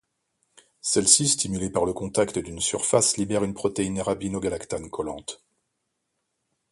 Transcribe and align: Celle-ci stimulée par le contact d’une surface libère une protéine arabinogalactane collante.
Celle-ci 0.81 1.27
stimulée 1.27 1.69
par 1.69 1.85
le 1.85 1.93
contact 1.93 2.39
d’une 2.39 2.59
surface 2.59 3.17
libère 3.17 3.43
une 3.43 3.53
protéine 3.53 3.99
arabinogalactane 3.99 4.89
collante. 4.89 5.43